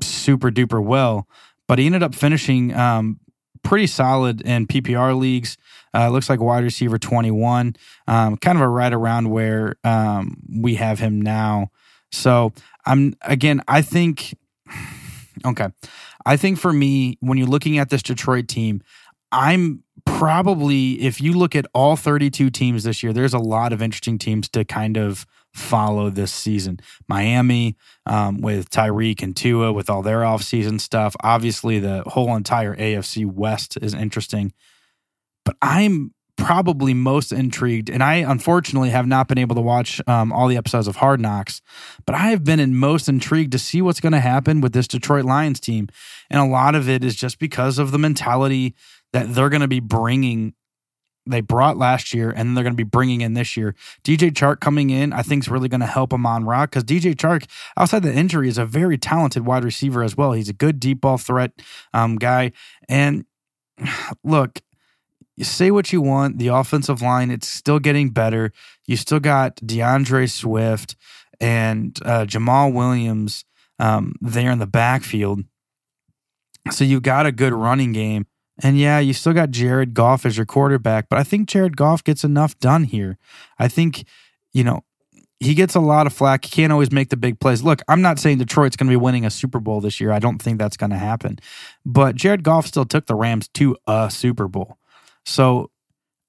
super 0.00 0.50
duper 0.50 0.82
well, 0.82 1.26
but 1.66 1.78
he 1.78 1.86
ended 1.86 2.02
up 2.02 2.14
finishing 2.14 2.74
um, 2.74 3.18
pretty 3.62 3.86
solid 3.86 4.40
in 4.42 4.66
PPR 4.66 5.18
leagues. 5.18 5.56
Uh, 5.94 6.08
looks 6.10 6.28
like 6.28 6.40
wide 6.40 6.62
receiver 6.64 6.98
21, 6.98 7.74
um, 8.06 8.36
kind 8.36 8.58
of 8.58 8.62
a 8.62 8.68
right 8.68 8.92
around 8.92 9.30
where 9.30 9.76
um, 9.82 10.42
we 10.60 10.74
have 10.74 10.98
him 10.98 11.20
now. 11.20 11.70
So 12.12 12.52
I'm 12.84 13.14
again, 13.22 13.62
I 13.66 13.82
think 13.82 14.36
okay. 15.46 15.68
I 16.24 16.36
think 16.36 16.58
for 16.58 16.72
me, 16.72 17.18
when 17.20 17.38
you're 17.38 17.46
looking 17.46 17.78
at 17.78 17.88
this 17.88 18.02
Detroit 18.02 18.48
team, 18.48 18.82
I'm 19.36 19.84
probably, 20.06 21.02
if 21.02 21.20
you 21.20 21.34
look 21.34 21.54
at 21.54 21.66
all 21.74 21.94
32 21.94 22.48
teams 22.48 22.84
this 22.84 23.02
year, 23.02 23.12
there's 23.12 23.34
a 23.34 23.38
lot 23.38 23.74
of 23.74 23.82
interesting 23.82 24.16
teams 24.16 24.48
to 24.48 24.64
kind 24.64 24.96
of 24.96 25.26
follow 25.52 26.08
this 26.08 26.32
season. 26.32 26.80
Miami 27.06 27.76
um, 28.06 28.40
with 28.40 28.70
Tyreek 28.70 29.22
and 29.22 29.36
Tua 29.36 29.74
with 29.74 29.90
all 29.90 30.00
their 30.00 30.20
offseason 30.20 30.80
stuff. 30.80 31.14
Obviously, 31.22 31.78
the 31.78 32.02
whole 32.06 32.34
entire 32.34 32.74
AFC 32.76 33.26
West 33.26 33.76
is 33.82 33.92
interesting. 33.92 34.54
But 35.44 35.56
I'm 35.60 36.14
probably 36.36 36.94
most 36.94 37.32
intrigued, 37.32 37.90
and 37.90 38.02
I 38.02 38.16
unfortunately 38.16 38.90
have 38.90 39.06
not 39.06 39.28
been 39.28 39.38
able 39.38 39.54
to 39.54 39.60
watch 39.60 40.00
um, 40.06 40.32
all 40.32 40.48
the 40.48 40.56
episodes 40.56 40.86
of 40.86 40.96
Hard 40.96 41.20
Knocks, 41.20 41.62
but 42.04 42.14
I 42.14 42.28
have 42.28 42.44
been 42.44 42.60
in 42.60 42.76
most 42.76 43.08
intrigued 43.08 43.52
to 43.52 43.58
see 43.58 43.82
what's 43.82 44.00
going 44.00 44.12
to 44.12 44.20
happen 44.20 44.60
with 44.60 44.72
this 44.72 44.86
Detroit 44.86 45.24
Lions 45.24 45.60
team. 45.60 45.88
And 46.30 46.40
a 46.40 46.44
lot 46.44 46.74
of 46.74 46.88
it 46.88 47.02
is 47.04 47.16
just 47.16 47.38
because 47.38 47.78
of 47.78 47.90
the 47.90 47.98
mentality 47.98 48.74
that 49.12 49.34
they're 49.34 49.48
going 49.48 49.62
to 49.62 49.68
be 49.68 49.80
bringing. 49.80 50.54
They 51.28 51.40
brought 51.40 51.76
last 51.76 52.14
year, 52.14 52.30
and 52.30 52.56
they're 52.56 52.62
going 52.62 52.74
to 52.74 52.76
be 52.76 52.84
bringing 52.84 53.20
in 53.20 53.34
this 53.34 53.56
year. 53.56 53.74
DJ 54.04 54.30
Chark 54.30 54.60
coming 54.60 54.90
in, 54.90 55.12
I 55.12 55.22
think, 55.22 55.42
is 55.42 55.48
really 55.48 55.68
going 55.68 55.80
to 55.80 55.86
help 55.86 56.12
Amon 56.12 56.44
Rock 56.44 56.70
because 56.70 56.84
DJ 56.84 57.16
Chark, 57.16 57.46
outside 57.76 58.04
the 58.04 58.14
injury, 58.14 58.48
is 58.48 58.58
a 58.58 58.64
very 58.64 58.96
talented 58.96 59.44
wide 59.44 59.64
receiver 59.64 60.04
as 60.04 60.16
well. 60.16 60.32
He's 60.32 60.48
a 60.48 60.52
good 60.52 60.78
deep 60.78 61.00
ball 61.00 61.18
threat 61.18 61.50
um, 61.92 62.14
guy. 62.14 62.52
And 62.88 63.24
look, 64.24 64.60
you 65.36 65.44
say 65.44 65.70
what 65.70 65.92
you 65.92 66.00
want. 66.00 66.38
The 66.38 66.48
offensive 66.48 67.02
line, 67.02 67.30
it's 67.30 67.48
still 67.48 67.78
getting 67.78 68.10
better. 68.10 68.52
You 68.86 68.96
still 68.96 69.20
got 69.20 69.56
D'Andre 69.56 70.26
Swift 70.26 70.96
and 71.40 71.98
uh, 72.04 72.24
Jamaal 72.24 72.72
Williams 72.72 73.44
um, 73.78 74.14
there 74.20 74.50
in 74.50 74.58
the 74.58 74.66
backfield. 74.66 75.40
So 76.70 76.84
you've 76.84 77.02
got 77.02 77.26
a 77.26 77.32
good 77.32 77.52
running 77.52 77.92
game. 77.92 78.26
And 78.62 78.78
yeah, 78.78 78.98
you 78.98 79.12
still 79.12 79.32
got 79.32 79.50
Jared 79.50 79.92
Goff 79.94 80.24
as 80.24 80.36
your 80.36 80.46
quarterback, 80.46 81.08
but 81.08 81.18
I 81.18 81.24
think 81.24 81.48
Jared 81.48 81.76
Goff 81.76 82.02
gets 82.02 82.24
enough 82.24 82.58
done 82.58 82.84
here. 82.84 83.18
I 83.58 83.68
think, 83.68 84.04
you 84.52 84.64
know, 84.64 84.82
he 85.40 85.54
gets 85.54 85.74
a 85.74 85.80
lot 85.80 86.06
of 86.06 86.14
flack. 86.14 86.46
He 86.46 86.50
can't 86.50 86.72
always 86.72 86.90
make 86.90 87.10
the 87.10 87.16
big 87.16 87.38
plays. 87.38 87.62
Look, 87.62 87.82
I'm 87.88 88.00
not 88.00 88.18
saying 88.18 88.38
Detroit's 88.38 88.76
going 88.76 88.86
to 88.86 88.92
be 88.92 88.96
winning 88.96 89.26
a 89.26 89.30
Super 89.30 89.60
Bowl 89.60 89.82
this 89.82 90.00
year. 90.00 90.10
I 90.10 90.18
don't 90.18 90.40
think 90.40 90.58
that's 90.58 90.78
going 90.78 90.90
to 90.90 90.96
happen. 90.96 91.38
But 91.84 92.14
Jared 92.14 92.42
Goff 92.42 92.66
still 92.66 92.86
took 92.86 93.06
the 93.06 93.14
Rams 93.14 93.48
to 93.48 93.76
a 93.86 94.10
Super 94.10 94.48
Bowl. 94.48 94.78
So 95.26 95.70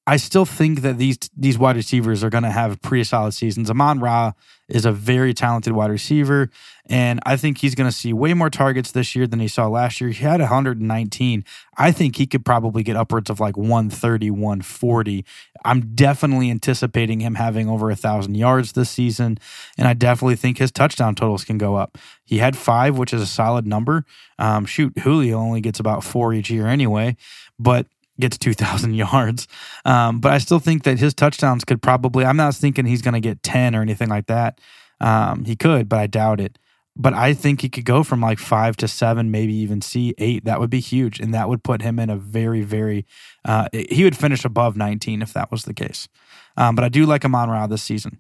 I 0.10 0.16
still 0.16 0.46
think 0.46 0.84
that 0.84 0.98
these 0.98 1.18
these 1.36 1.58
wide 1.58 1.76
receivers 1.76 2.24
are 2.24 2.30
going 2.30 2.46
to 2.46 2.50
have 2.50 2.82
pretty 2.82 3.04
solid 3.04 3.34
seasons. 3.34 3.70
Amon-Ra 3.70 4.32
is 4.70 4.86
a 4.86 4.92
very 4.92 5.34
talented 5.34 5.74
wide 5.74 5.92
receiver, 5.92 6.50
and 6.90 7.20
I 7.26 7.36
think 7.36 7.58
he's 7.58 7.76
going 7.76 7.90
to 7.90 7.96
see 7.96 8.14
way 8.14 8.34
more 8.34 8.50
targets 8.50 8.92
this 8.92 9.18
year 9.18 9.28
than 9.28 9.42
he 9.42 9.50
saw 9.50 9.68
last 9.68 10.00
year. 10.00 10.10
He 10.10 10.24
had 10.24 10.40
119. 10.40 11.44
I 11.78 11.92
think 11.92 12.16
he 12.16 12.26
could 12.26 12.46
probably 12.46 12.84
get 12.84 12.96
upwards 12.96 13.30
of 13.30 13.42
like 13.42 13.58
130, 13.58 14.32
140. 14.32 15.26
I'm 15.66 15.94
definitely 15.94 16.52
anticipating 16.52 17.20
him 17.20 17.36
having 17.36 17.68
over 17.68 17.92
a 17.92 17.96
thousand 17.96 18.36
yards 18.36 18.72
this 18.72 18.90
season, 18.90 19.38
and 19.78 19.90
I 19.90 19.94
definitely 19.94 20.38
think 20.38 20.58
his 20.58 20.72
touchdown 20.72 21.16
totals 21.16 21.44
can 21.44 21.58
go 21.58 21.76
up. 21.76 21.98
He 22.24 22.38
had 22.38 22.56
five, 22.56 22.98
which 22.98 23.14
is 23.14 23.22
a 23.22 23.28
solid 23.28 23.68
number. 23.68 24.06
Um, 24.40 24.66
shoot, 24.66 24.98
Julio 25.00 25.38
only 25.38 25.60
gets 25.60 25.82
about 25.82 26.06
four 26.06 26.34
each 26.34 26.50
year 26.50 26.68
anyway, 26.68 27.18
but 27.60 27.88
gets 28.20 28.38
2,000 28.38 28.94
yards. 28.96 29.48
Um, 29.86 30.20
but 30.20 30.32
I 30.32 30.38
still 30.38 30.60
think 30.60 30.84
that 30.84 31.00
his 31.00 31.14
touchdowns 31.14 31.64
could 31.64 31.82
probably, 31.82 32.26
I'm 32.26 32.38
not 32.38 32.56
thinking 32.56 32.86
he's 32.86 33.02
going 33.02 33.14
to 33.14 33.20
get 33.20 33.44
10 33.44 33.76
or 33.76 33.82
anything 33.82 34.10
like 34.10 34.28
that. 34.28 34.60
Um, 35.00 35.46
he 35.46 35.56
could, 35.56 35.88
but 35.88 36.00
I 36.00 36.08
doubt 36.08 36.40
it. 36.40 36.58
But 37.00 37.14
I 37.14 37.36
think 37.36 37.62
he 37.62 37.70
could 37.70 37.86
go 37.86 38.04
from 38.04 38.22
like 38.22 38.40
five 38.40 38.76
to 38.78 38.88
seven, 38.88 39.30
maybe 39.30 39.54
even 39.54 39.82
see 39.82 40.16
eight. 40.18 40.46
That 40.46 40.60
would 40.60 40.72
be 40.72 40.80
huge. 40.80 41.20
And 41.20 41.32
that 41.32 41.48
would 41.48 41.64
put 41.64 41.84
him 41.84 42.00
in 42.00 42.10
a 42.10 42.18
very, 42.18 42.62
very, 42.62 43.06
uh, 43.46 43.70
he 43.72 44.04
would 44.04 44.18
finish 44.18 44.44
above 44.44 44.76
19 44.76 45.22
if 45.22 45.32
that 45.34 45.52
was 45.52 45.64
the 45.64 45.76
case. 45.76 46.08
Um, 46.56 46.76
but 46.76 46.84
I 46.84 46.90
do 46.90 47.06
like 47.06 47.24
Amon-Ra 47.24 47.68
this 47.68 47.84
season. 47.84 48.20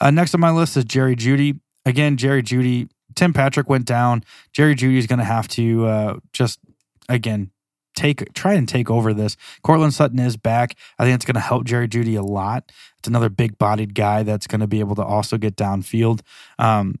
Uh, 0.00 0.12
next 0.12 0.32
on 0.32 0.40
my 0.40 0.52
list 0.52 0.76
is 0.76 0.84
Jerry 0.84 1.16
Jeudy. 1.16 1.58
Again, 1.84 2.16
Jerry 2.16 2.42
Jeudy, 2.42 2.88
Tim 3.16 3.32
Patrick 3.32 3.68
went 3.68 3.84
down. 3.84 4.24
Jerry 4.52 4.76
Jeudy 4.76 4.98
is 4.98 5.08
going 5.08 5.18
to 5.18 5.24
have 5.24 5.48
to 5.48 5.86
uh, 5.86 6.16
just, 6.32 6.60
again, 7.08 7.50
take 7.94 8.32
try 8.34 8.54
and 8.54 8.68
take 8.68 8.90
over 8.90 9.14
this. 9.14 9.36
Courtland 9.62 9.94
Sutton 9.94 10.18
is 10.18 10.36
back. 10.36 10.76
I 10.98 11.04
think 11.04 11.14
it's 11.14 11.24
going 11.24 11.34
to 11.34 11.40
help 11.40 11.64
Jerry 11.64 11.88
Jeudy 11.88 12.18
a 12.18 12.22
lot. 12.22 12.70
It's 12.98 13.08
another 13.08 13.28
big 13.28 13.58
bodied 13.58 13.94
guy 13.94 14.22
that's 14.22 14.46
going 14.46 14.60
to 14.60 14.66
be 14.66 14.80
able 14.80 14.96
to 14.96 15.04
also 15.04 15.38
get 15.38 15.56
downfield. 15.56 16.20
Um, 16.58 16.96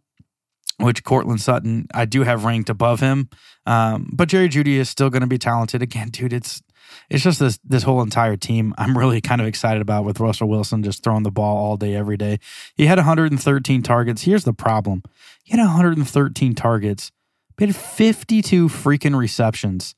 which 0.78 1.04
Courtland 1.04 1.40
Sutton 1.40 1.86
I 1.94 2.04
do 2.04 2.22
have 2.22 2.44
ranked 2.44 2.68
above 2.68 3.00
him, 3.00 3.28
um, 3.66 4.10
but 4.12 4.28
Jerry 4.28 4.48
Jeudy 4.48 4.76
is 4.76 4.88
still 4.88 5.10
going 5.10 5.22
to 5.22 5.26
be 5.28 5.38
talented 5.38 5.82
again, 5.82 6.08
dude. 6.10 6.32
It's 6.32 6.62
it's 7.10 7.22
just 7.22 7.38
this 7.38 7.58
this 7.64 7.82
whole 7.82 8.02
entire 8.02 8.36
team 8.36 8.74
I'm 8.78 8.96
really 8.96 9.20
kind 9.20 9.40
of 9.40 9.46
excited 9.46 9.82
about 9.82 10.04
with 10.04 10.20
Russell 10.20 10.48
Wilson 10.48 10.82
just 10.82 11.02
throwing 11.02 11.22
the 11.22 11.30
ball 11.30 11.56
all 11.56 11.76
day 11.76 11.94
every 11.94 12.16
day. 12.16 12.38
He 12.76 12.86
had 12.86 12.98
113 12.98 13.82
targets. 13.82 14.22
Here's 14.22 14.44
the 14.44 14.52
problem: 14.52 15.02
he 15.42 15.56
had 15.56 15.62
113 15.62 16.54
targets, 16.54 17.12
but 17.56 17.68
had 17.68 17.76
52 17.76 18.68
freaking 18.68 19.16
receptions. 19.16 19.94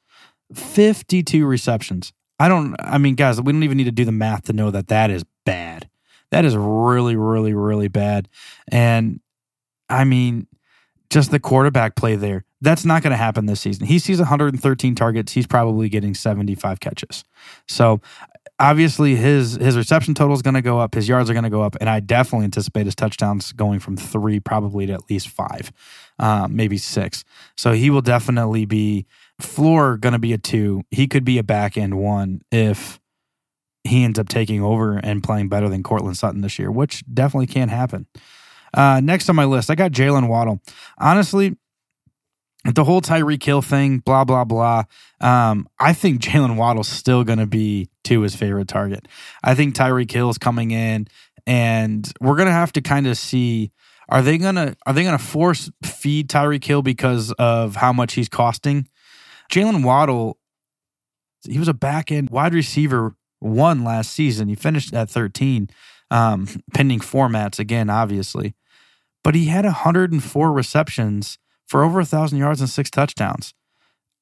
52 0.54 1.46
receptions. 1.46 2.12
I 2.38 2.48
don't, 2.48 2.76
I 2.78 2.98
mean, 2.98 3.14
guys, 3.14 3.40
we 3.40 3.52
don't 3.52 3.62
even 3.62 3.76
need 3.76 3.84
to 3.84 3.92
do 3.92 4.04
the 4.04 4.12
math 4.12 4.44
to 4.44 4.52
know 4.52 4.70
that 4.70 4.88
that 4.88 5.10
is 5.10 5.24
bad. 5.44 5.88
That 6.30 6.44
is 6.44 6.56
really, 6.56 7.16
really, 7.16 7.54
really 7.54 7.88
bad. 7.88 8.28
And 8.68 9.20
I 9.88 10.04
mean, 10.04 10.46
just 11.08 11.30
the 11.30 11.40
quarterback 11.40 11.96
play 11.96 12.16
there. 12.16 12.44
That's 12.60 12.84
not 12.84 13.02
going 13.02 13.12
to 13.12 13.16
happen 13.16 13.46
this 13.46 13.60
season. 13.60 13.86
He 13.86 13.98
sees 13.98 14.18
113 14.18 14.94
targets. 14.94 15.32
He's 15.32 15.46
probably 15.46 15.88
getting 15.88 16.14
75 16.14 16.80
catches. 16.80 17.24
So 17.68 18.00
obviously 18.58 19.16
his 19.16 19.54
his 19.54 19.76
reception 19.76 20.14
total 20.14 20.34
is 20.34 20.42
going 20.42 20.54
to 20.54 20.62
go 20.62 20.78
up, 20.78 20.94
his 20.94 21.08
yards 21.08 21.28
are 21.28 21.34
going 21.34 21.44
to 21.44 21.50
go 21.50 21.62
up, 21.62 21.76
and 21.80 21.88
I 21.88 22.00
definitely 22.00 22.44
anticipate 22.44 22.86
his 22.86 22.94
touchdowns 22.94 23.52
going 23.52 23.80
from 23.80 23.96
three 23.96 24.40
probably 24.40 24.86
to 24.86 24.92
at 24.92 25.10
least 25.10 25.28
five, 25.28 25.72
um, 26.18 26.56
maybe 26.56 26.78
six. 26.78 27.24
So 27.56 27.72
he 27.72 27.90
will 27.90 28.02
definitely 28.02 28.64
be 28.64 29.06
floor 29.40 29.96
going 29.96 30.12
to 30.12 30.18
be 30.18 30.32
a 30.32 30.38
two. 30.38 30.82
He 30.90 31.06
could 31.06 31.24
be 31.24 31.38
a 31.38 31.42
back 31.42 31.76
end 31.76 31.98
one 31.98 32.40
if 32.50 33.00
he 33.84 34.04
ends 34.04 34.18
up 34.18 34.28
taking 34.28 34.62
over 34.62 34.96
and 34.96 35.22
playing 35.22 35.48
better 35.48 35.68
than 35.68 35.82
Courtland 35.82 36.16
Sutton 36.16 36.40
this 36.40 36.58
year, 36.58 36.70
which 36.70 37.04
definitely 37.12 37.46
can't 37.46 37.70
happen. 37.70 38.06
Uh, 38.74 39.00
next 39.02 39.28
on 39.28 39.36
my 39.36 39.44
list, 39.44 39.70
I 39.70 39.74
got 39.74 39.92
Jalen 39.92 40.28
Waddle. 40.28 40.60
Honestly, 40.98 41.56
the 42.64 42.84
whole 42.84 43.00
Tyreek 43.00 43.42
Hill 43.42 43.62
thing, 43.62 43.98
blah 43.98 44.24
blah 44.24 44.44
blah. 44.44 44.84
Um, 45.20 45.68
I 45.78 45.92
think 45.92 46.20
Jalen 46.20 46.56
Waddle's 46.56 46.88
still 46.88 47.24
going 47.24 47.38
to 47.38 47.46
be 47.46 47.88
to 48.04 48.20
his 48.22 48.34
favorite 48.34 48.68
target. 48.68 49.06
I 49.42 49.54
think 49.54 49.74
Tyreek 49.74 50.10
Hill's 50.10 50.38
coming 50.38 50.72
in, 50.72 51.06
and 51.46 52.10
we're 52.20 52.36
going 52.36 52.48
to 52.48 52.52
have 52.52 52.72
to 52.72 52.82
kind 52.82 53.06
of 53.06 53.16
see 53.16 53.72
are 54.08 54.22
they 54.22 54.38
gonna 54.38 54.76
are 54.86 54.92
they 54.92 55.02
gonna 55.02 55.18
force 55.18 55.70
feed 55.82 56.28
Tyreek 56.28 56.64
Hill 56.64 56.82
because 56.82 57.32
of 57.38 57.76
how 57.76 57.92
much 57.92 58.14
he's 58.14 58.28
costing? 58.28 58.88
Jalen 59.50 59.84
Waddle, 59.84 60.38
he 61.48 61.58
was 61.58 61.68
a 61.68 61.74
back 61.74 62.10
end 62.10 62.30
wide 62.30 62.54
receiver 62.54 63.14
one 63.38 63.84
last 63.84 64.12
season. 64.12 64.48
He 64.48 64.54
finished 64.54 64.94
at 64.94 65.10
13, 65.10 65.68
um, 66.10 66.48
pending 66.74 67.00
formats 67.00 67.58
again, 67.58 67.90
obviously. 67.90 68.54
But 69.22 69.34
he 69.34 69.46
had 69.46 69.64
104 69.64 70.52
receptions 70.52 71.38
for 71.66 71.82
over 71.82 72.00
a 72.00 72.04
thousand 72.04 72.38
yards 72.38 72.60
and 72.60 72.70
six 72.70 72.90
touchdowns. 72.90 73.54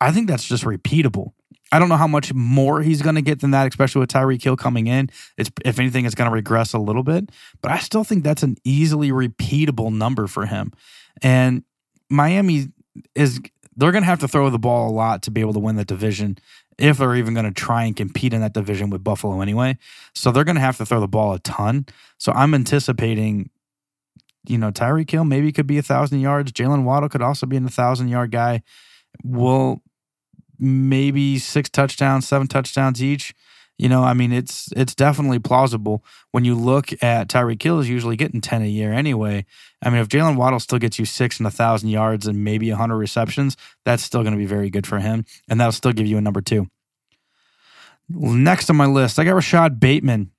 I 0.00 0.11
think 0.11 0.28
that's 0.28 0.45
just 0.45 0.64
repeatable. 0.64 1.33
I 1.73 1.78
don't 1.78 1.88
know 1.88 1.97
how 1.97 2.07
much 2.07 2.33
more 2.33 2.83
he's 2.83 3.02
going 3.02 3.16
to 3.16 3.23
get 3.23 3.40
than 3.40 3.50
that, 3.50 3.66
especially 3.66 4.00
with 4.00 4.11
Tyreek 4.11 4.43
Hill 4.43 4.57
coming 4.57 4.87
in. 4.87 5.11
It's 5.37 5.50
if 5.64 5.78
anything, 5.78 6.04
it's 6.04 6.14
going 6.14 6.31
to 6.31 6.35
regress 6.35 6.73
a 6.73 6.78
little 6.78 7.02
bit, 7.02 7.31
but 7.62 7.71
I 7.71 7.78
still 7.78 8.04
think 8.04 8.23
that's 8.23 8.43
an 8.43 8.57
easily 8.64 9.11
repeatable 9.11 9.93
number 9.93 10.26
for 10.26 10.47
him. 10.47 10.73
And 11.23 11.64
Miami 12.09 12.69
is 13.14 13.40
they're 13.76 13.93
going 13.93 14.02
to 14.02 14.09
have 14.09 14.21
to 14.21 14.28
throw 14.28 14.50
the 14.50 14.59
ball 14.59 14.88
a 14.88 14.93
lot 14.93 15.23
to 15.23 15.31
be 15.31 15.40
able 15.40 15.52
to 15.54 15.59
win 15.59 15.76
that 15.76 15.87
division 15.87 16.38
if 16.78 16.99
they're 16.99 17.14
even 17.14 17.35
going 17.35 17.47
to 17.47 17.52
try 17.52 17.85
and 17.85 17.97
compete 17.97 18.33
in 18.33 18.40
that 18.40 18.52
division 18.52 18.90
with 18.90 19.04
Buffalo 19.04 19.40
anyway. 19.40 19.76
So 20.14 20.31
they're 20.31 20.45
going 20.45 20.57
to 20.57 20.61
have 20.61 20.76
to 20.78 20.87
throw 20.87 21.00
the 21.00 21.09
ball 21.09 21.33
a 21.33 21.38
ton. 21.40 21.87
So 22.19 22.33
I'm 22.33 22.54
anticipating, 22.54 23.50
you 24.47 24.59
know, 24.59 24.71
Tyreek 24.71 25.11
Hill 25.11 25.25
maybe 25.25 25.52
could 25.52 25.66
be 25.66 25.78
a 25.78 25.83
thousand 25.83 26.21
yards. 26.21 26.52
Jalen 26.52 26.85
Waddle 26.85 27.09
could 27.09 27.23
also 27.23 27.47
be 27.47 27.57
in 27.57 27.64
a 27.64 27.71
thousand 27.71 28.09
yard 28.09 28.31
guy. 28.31 28.62
Will 29.23 29.83
maybe 30.59 31.38
six 31.38 31.69
touchdowns, 31.71 32.26
seven 32.26 32.49
touchdowns 32.49 33.02
each. 33.02 33.35
You 33.76 33.88
know, 33.88 34.04
I 34.04 34.14
mean, 34.14 34.33
it's 34.33 34.73
it's 34.76 34.95
definitely 34.95 35.40
plausible 35.40 36.04
when 36.31 36.45
you 36.45 36.54
look 36.54 36.93
at 37.02 37.28
Tyreek 37.28 37.61
Hill 37.61 37.81
is 37.81 37.88
usually 37.88 38.14
getting 38.16 38.40
ten 38.40 38.62
a 38.62 38.66
year 38.66 38.93
anyway. 38.93 39.47
I 39.83 39.90
mean, 39.90 40.00
if 40.00 40.09
Jalen 40.09 40.37
Waddle 40.37 40.61
still 40.61 40.78
gets 40.78 40.99
you 40.99 41.04
six 41.04 41.38
and 41.38 41.47
a 41.47 41.50
thousand 41.50 41.88
yards 41.88 42.26
and 42.28 42.45
maybe 42.45 42.71
hundred 42.71 42.99
receptions, 42.99 43.57
that's 43.85 44.04
still 44.04 44.23
going 44.23 44.33
to 44.33 44.38
be 44.38 44.47
very 44.47 44.71
good 44.71 44.87
for 44.87 45.00
him, 45.00 45.25
and 45.49 45.61
that'll 45.61 45.73
still 45.73 45.93
give 45.93 46.07
you 46.07 46.16
a 46.16 46.21
number 46.21 46.40
two. 46.40 46.69
Next 48.09 48.71
on 48.71 48.76
my 48.76 48.87
list, 48.87 49.19
I 49.19 49.25
got 49.25 49.35
Rashad 49.35 49.81
Bateman. 49.81 50.31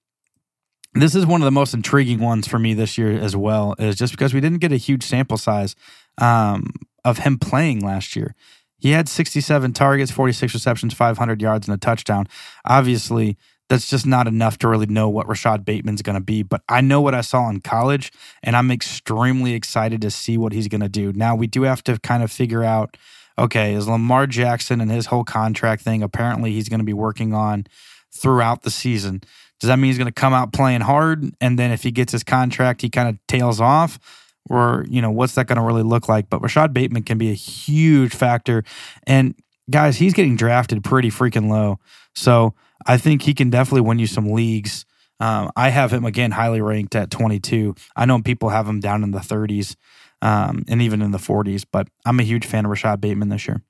This 0.94 1.14
is 1.14 1.26
one 1.26 1.42
of 1.42 1.46
the 1.46 1.52
most 1.52 1.74
intriguing 1.74 2.20
ones 2.20 2.48
for 2.48 2.58
me 2.58 2.74
this 2.74 2.98
year 2.98 3.12
as 3.12 3.36
well, 3.36 3.76
is 3.78 3.98
just 3.98 4.14
because 4.14 4.34
we 4.34 4.40
didn't 4.40 4.60
get 4.60 4.72
a 4.72 4.78
huge 4.78 5.04
sample 5.04 5.38
size 5.38 5.76
um, 6.20 6.72
of 7.04 7.18
him 7.18 7.38
playing 7.38 7.82
last 7.82 8.16
year. 8.16 8.34
He 8.78 8.92
had 8.92 9.08
67 9.10 9.74
targets, 9.74 10.12
46 10.12 10.54
receptions, 10.54 10.94
500 10.94 11.42
yards, 11.42 11.68
and 11.68 11.76
a 11.76 11.78
touchdown. 11.78 12.28
Obviously, 12.66 13.38
that's 13.70 13.90
just 13.90 14.06
not 14.06 14.28
enough 14.28 14.58
to 14.60 14.68
really 14.68 14.86
know 14.86 15.10
what 15.10 15.28
Rashad 15.28 15.66
Bateman's 15.66 16.02
going 16.02 16.18
to 16.18 16.24
be. 16.24 16.44
But 16.44 16.62
I 16.70 16.82
know 16.82 17.02
what 17.02 17.16
I 17.16 17.22
saw 17.22 17.50
in 17.50 17.62
college, 17.62 18.12
and 18.44 18.56
I'm 18.56 18.70
extremely 18.70 19.54
excited 19.54 20.02
to 20.02 20.12
see 20.12 20.38
what 20.38 20.54
he's 20.54 20.68
going 20.68 20.82
to 20.82 20.90
do. 20.90 21.14
Now, 21.14 21.36
we 21.36 21.48
do 21.48 21.64
have 21.64 21.84
to 21.86 21.98
kind 22.00 22.22
of 22.22 22.32
figure 22.32 22.64
out 22.64 22.98
okay, 23.38 23.74
is 23.74 23.88
Lamar 23.88 24.28
Jackson 24.28 24.82
and 24.82 24.90
his 24.90 25.08
whole 25.08 25.24
contract 25.24 25.82
thing 25.82 26.02
apparently 26.02 26.52
he's 26.54 26.70
going 26.70 26.80
to 26.80 26.86
be 26.86 26.94
working 26.94 27.34
on 27.34 27.68
throughout 28.12 28.64
the 28.64 28.72
season. 28.72 29.22
Does 29.60 29.68
that 29.68 29.78
mean 29.78 29.90
he's 29.90 29.98
going 29.98 30.08
to 30.08 30.14
come 30.14 30.34
out 30.34 30.54
playing 30.54 30.82
hard? 30.82 31.32
And 31.42 31.58
then 31.60 31.72
if 31.72 31.84
he 31.84 31.92
gets 31.92 32.12
his 32.12 32.24
contract, 32.24 32.82
he 32.82 32.90
kind 32.90 33.10
of 33.10 33.18
tails 33.28 33.60
off? 33.60 34.00
Or 34.50 34.86
you 34.90 35.02
know 35.02 35.12
what's 35.12 35.36
that 35.36 35.48
going 35.48 35.58
to 35.58 35.64
really 35.64 35.84
look 35.84 36.08
like? 36.10 36.30
But 36.30 36.42
rashad 36.42 36.74
bateman 36.74 37.04
can 37.04 37.18
be 37.18 37.32
a 37.32 37.36
huge 37.36 38.14
factor. 38.14 38.64
And 39.08 39.36
guys 39.70 39.98
he's 39.98 40.14
getting 40.14 40.36
drafted 40.36 40.84
pretty 40.84 41.10
freaking 41.10 41.50
low. 41.50 41.80
So 42.14 42.54
i 42.86 42.98
think 42.98 43.24
he 43.24 43.34
can 43.34 43.50
definitely 43.50 43.82
win 43.82 44.00
you 44.00 44.08
some 44.08 44.32
leagues. 44.32 44.86
Um, 45.20 45.50
i 45.56 45.70
have 45.70 45.94
him 45.94 46.04
again 46.04 46.32
highly 46.32 46.60
ranked 46.60 46.94
at 46.94 47.10
22 47.10 47.74
i 47.96 48.06
know 48.06 48.22
people 48.22 48.50
have 48.50 48.68
him 48.68 48.82
down 48.82 49.02
in 49.02 49.12
the 49.12 49.20
30s 49.20 49.78
um, 50.22 50.66
and 50.68 50.82
even 50.82 51.02
in 51.02 51.12
the 51.12 51.18
40s 51.18 51.64
but 51.72 51.88
i'm 52.06 52.20
a 52.20 52.24
huge 52.24 52.46
fan 52.46 52.66
of 52.66 52.72
rashad 52.72 53.00
bateman 53.00 53.30
this 53.30 53.48
year. 53.48 53.62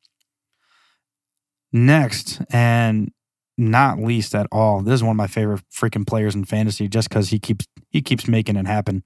Next 1.72 2.42
and 2.52 3.12
not 3.58 4.00
least 4.00 4.36
at 4.36 4.48
all. 4.52 4.82
This 4.82 4.96
is 4.96 5.04
one 5.04 5.12
of 5.12 5.18
my 5.18 5.28
favorite 5.28 5.62
freaking 5.74 6.08
players 6.08 6.36
in 6.36 6.46
fantasy 6.46 6.88
just 6.88 7.10
because 7.10 7.30
he 7.30 7.40
keeps 7.40 7.68
he 7.96 8.02
keeps 8.02 8.28
making 8.28 8.58
it 8.58 8.68
happen. 8.68 9.02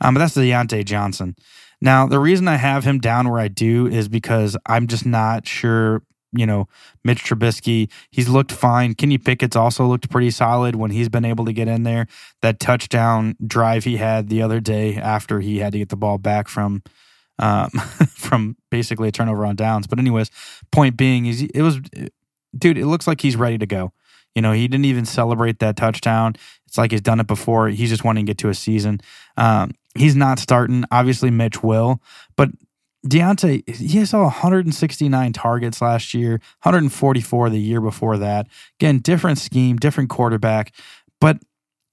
Um, 0.00 0.14
but 0.14 0.20
that's 0.20 0.34
Diontae 0.34 0.86
Johnson. 0.86 1.36
Now, 1.82 2.06
the 2.06 2.18
reason 2.18 2.48
I 2.48 2.56
have 2.56 2.84
him 2.84 2.98
down 2.98 3.28
where 3.28 3.38
I 3.38 3.48
do 3.48 3.86
is 3.86 4.08
because 4.08 4.56
I'm 4.64 4.86
just 4.86 5.04
not 5.04 5.46
sure. 5.46 6.02
You 6.32 6.46
know, 6.46 6.68
Mitch 7.04 7.24
Trubisky, 7.24 7.90
he's 8.12 8.28
looked 8.28 8.52
fine. 8.52 8.94
Kenny 8.94 9.18
Pickett's 9.18 9.56
also 9.56 9.84
looked 9.84 10.08
pretty 10.10 10.30
solid 10.30 10.76
when 10.76 10.92
he's 10.92 11.08
been 11.08 11.24
able 11.24 11.44
to 11.44 11.52
get 11.52 11.66
in 11.66 11.82
there. 11.82 12.06
That 12.40 12.60
touchdown 12.60 13.34
drive 13.44 13.82
he 13.82 13.96
had 13.96 14.28
the 14.28 14.40
other 14.40 14.60
day 14.60 14.94
after 14.94 15.40
he 15.40 15.58
had 15.58 15.72
to 15.72 15.78
get 15.78 15.88
the 15.88 15.96
ball 15.96 16.18
back 16.18 16.48
from 16.48 16.84
um, 17.40 17.70
from 18.14 18.56
basically 18.70 19.08
a 19.08 19.12
turnover 19.12 19.44
on 19.44 19.56
downs. 19.56 19.88
But 19.88 19.98
anyways, 19.98 20.30
point 20.70 20.96
being 20.96 21.26
is 21.26 21.42
it 21.42 21.62
was 21.62 21.80
dude, 22.56 22.78
it 22.78 22.86
looks 22.86 23.08
like 23.08 23.20
he's 23.20 23.36
ready 23.36 23.58
to 23.58 23.66
go. 23.66 23.92
You 24.34 24.42
know, 24.42 24.52
he 24.52 24.68
didn't 24.68 24.84
even 24.84 25.04
celebrate 25.04 25.58
that 25.58 25.76
touchdown. 25.76 26.34
It's 26.70 26.78
like 26.78 26.92
he's 26.92 27.00
done 27.00 27.18
it 27.18 27.26
before. 27.26 27.68
He's 27.68 27.88
just 27.88 28.04
wanting 28.04 28.24
to 28.26 28.30
get 28.30 28.38
to 28.38 28.48
a 28.48 28.54
season. 28.54 29.00
Um, 29.36 29.72
he's 29.96 30.14
not 30.14 30.38
starting. 30.38 30.84
Obviously, 30.92 31.28
Mitch 31.28 31.64
will, 31.64 32.00
but 32.36 32.48
Diontae, 33.04 33.68
he 33.68 34.04
saw 34.04 34.22
169 34.22 35.32
targets 35.32 35.82
last 35.82 36.14
year, 36.14 36.34
144 36.62 37.50
the 37.50 37.58
year 37.58 37.80
before 37.80 38.18
that. 38.18 38.46
Again, 38.78 39.00
different 39.00 39.38
scheme, 39.38 39.78
different 39.78 40.10
quarterback, 40.10 40.72
but 41.20 41.38